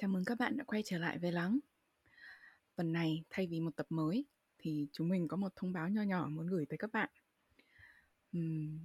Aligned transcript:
Chào 0.00 0.10
mừng 0.10 0.24
các 0.24 0.38
bạn 0.38 0.56
đã 0.56 0.64
quay 0.64 0.82
trở 0.84 0.98
lại 0.98 1.18
với 1.18 1.32
Lắng. 1.32 1.58
Tuần 2.76 2.92
này, 2.92 3.24
thay 3.30 3.46
vì 3.46 3.60
một 3.60 3.76
tập 3.76 3.86
mới, 3.90 4.24
thì 4.58 4.88
chúng 4.92 5.08
mình 5.08 5.28
có 5.28 5.36
một 5.36 5.52
thông 5.56 5.72
báo 5.72 5.88
nho 5.88 6.02
nhỏ 6.02 6.28
muốn 6.30 6.46
gửi 6.46 6.66
tới 6.66 6.78
các 6.78 6.92
bạn. 6.92 7.08
Uhm, 8.38 8.78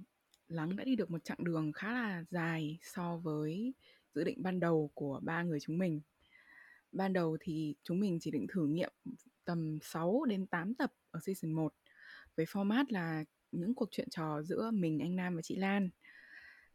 Lắng 0.48 0.76
đã 0.76 0.84
đi 0.84 0.96
được 0.96 1.10
một 1.10 1.24
chặng 1.24 1.44
đường 1.44 1.72
khá 1.72 1.92
là 1.92 2.24
dài 2.30 2.78
so 2.82 3.16
với 3.16 3.74
dự 4.14 4.24
định 4.24 4.42
ban 4.42 4.60
đầu 4.60 4.90
của 4.94 5.20
ba 5.22 5.42
người 5.42 5.60
chúng 5.60 5.78
mình. 5.78 6.00
Ban 6.92 7.12
đầu 7.12 7.36
thì 7.40 7.74
chúng 7.82 8.00
mình 8.00 8.18
chỉ 8.20 8.30
định 8.30 8.46
thử 8.52 8.66
nghiệm 8.66 8.92
tầm 9.44 9.78
6 9.82 10.24
đến 10.24 10.46
8 10.46 10.74
tập 10.74 10.92
ở 11.10 11.20
season 11.22 11.52
1 11.52 11.74
với 12.36 12.46
format 12.46 12.84
là 12.88 13.24
những 13.52 13.74
cuộc 13.74 13.88
chuyện 13.90 14.08
trò 14.10 14.42
giữa 14.42 14.70
mình, 14.70 14.98
anh 14.98 15.16
Nam 15.16 15.36
và 15.36 15.42
chị 15.42 15.56
Lan. 15.56 15.90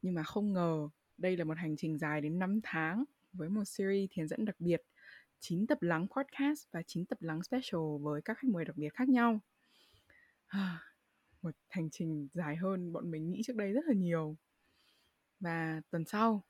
Nhưng 0.01 0.13
mà 0.13 0.23
không 0.23 0.53
ngờ 0.53 0.89
đây 1.17 1.37
là 1.37 1.43
một 1.43 1.57
hành 1.57 1.77
trình 1.77 1.97
dài 1.97 2.21
đến 2.21 2.39
5 2.39 2.59
tháng 2.63 3.03
với 3.33 3.49
một 3.49 3.63
series 3.65 4.09
thiền 4.11 4.27
dẫn 4.27 4.45
đặc 4.45 4.55
biệt 4.59 4.81
9 5.39 5.67
tập 5.67 5.81
lắng 5.81 6.07
podcast 6.17 6.67
và 6.71 6.81
9 6.87 7.05
tập 7.05 7.21
lắng 7.21 7.43
special 7.43 7.81
với 8.01 8.21
các 8.21 8.37
khách 8.37 8.47
mời 8.49 8.65
đặc 8.65 8.77
biệt 8.77 8.93
khác 8.93 9.09
nhau. 9.09 9.39
một 11.41 11.55
hành 11.69 11.89
trình 11.89 12.27
dài 12.33 12.55
hơn 12.55 12.93
bọn 12.93 13.11
mình 13.11 13.31
nghĩ 13.31 13.41
trước 13.45 13.55
đây 13.55 13.71
rất 13.71 13.85
là 13.85 13.93
nhiều. 13.93 14.35
Và 15.39 15.81
tuần 15.89 16.05
sau 16.05 16.43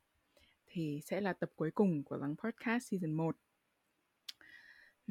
thì 0.67 1.01
sẽ 1.05 1.21
là 1.21 1.33
tập 1.33 1.49
cuối 1.55 1.71
cùng 1.71 2.03
của 2.03 2.17
lắng 2.17 2.35
podcast 2.43 2.87
season 2.91 3.13
1. 3.13 3.35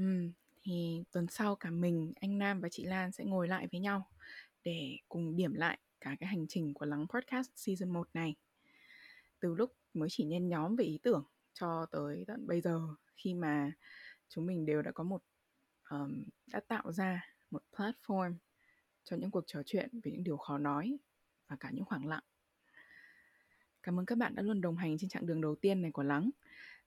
Uhm, 0.01 0.33
thì 0.63 1.05
tuần 1.13 1.27
sau 1.29 1.57
cả 1.57 1.71
mình, 1.71 2.13
anh 2.21 2.39
Nam 2.39 2.61
và 2.61 2.69
chị 2.69 2.85
Lan 2.85 3.13
sẽ 3.13 3.25
ngồi 3.25 3.49
lại 3.49 3.69
với 3.73 3.81
nhau 3.81 4.09
để 4.65 4.97
cùng 5.09 5.37
điểm 5.37 5.55
lại 5.55 5.79
cả 6.01 6.17
cái 6.21 6.29
hành 6.29 6.47
trình 6.49 6.75
của 6.75 6.87
lắng 6.87 7.07
podcast 7.09 7.51
season 7.57 7.91
1 7.91 8.09
này. 8.15 8.35
Từ 9.41 9.55
lúc 9.55 9.73
mới 9.95 10.09
chỉ 10.13 10.25
nhen 10.25 10.49
nhóm 10.49 10.77
về 10.77 10.85
ý 10.85 10.99
tưởng 11.03 11.25
cho 11.61 11.87
tới 11.91 12.25
tận 12.27 12.47
bây 12.47 12.61
giờ 12.61 12.81
khi 13.17 13.35
mà 13.35 13.73
chúng 14.29 14.47
mình 14.47 14.67
đều 14.67 14.83
đã 14.83 14.93
có 14.93 15.05
một 15.05 15.23
um, 15.91 16.25
đã 16.47 16.61
tạo 16.69 16.93
ra 16.93 17.27
một 17.51 17.63
platform 17.73 18.35
cho 19.05 19.17
những 19.17 19.31
cuộc 19.31 19.45
trò 19.47 19.63
chuyện 19.67 20.01
về 20.03 20.13
những 20.13 20.25
điều 20.25 20.37
khó 20.37 20.59
nói 20.59 20.99
và 21.49 21.57
cả 21.61 21.71
những 21.73 21.85
khoảng 21.85 22.07
lặng. 22.07 22.23
Cảm 23.83 23.99
ơn 23.99 24.07
các 24.07 24.19
bạn 24.19 24.35
đã 24.35 24.43
luôn 24.43 24.61
đồng 24.61 24.77
hành 24.77 24.99
trên 24.99 25.11
chặng 25.11 25.27
đường 25.27 25.41
đầu 25.41 25.55
tiên 25.55 25.83
này 25.83 25.91
của 25.91 26.03
Lắng 26.03 26.31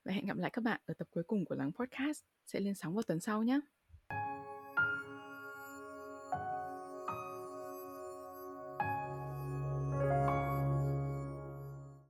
và 0.03 0.13
hẹn 0.13 0.25
gặp 0.25 0.37
lại 0.37 0.51
các 0.53 0.63
bạn 0.63 0.81
ở 0.85 0.93
tập 0.93 1.07
cuối 1.11 1.23
cùng 1.23 1.45
của 1.45 1.55
Lắng 1.55 1.71
Podcast 1.71 2.23
sẽ 2.45 2.59
lên 2.59 2.75
sóng 2.75 2.95
vào 2.95 3.03
tuần 3.03 3.19
sau 3.19 3.43
nhé. 3.43 3.59